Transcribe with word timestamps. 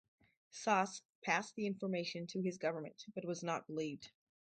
Sas 0.49 1.03
passed 1.23 1.53
the 1.53 1.67
information 1.67 2.25
to 2.25 2.41
his 2.41 2.57
government, 2.57 3.05
but 3.13 3.23
was 3.23 3.43
not 3.43 3.67
believed. 3.67 4.09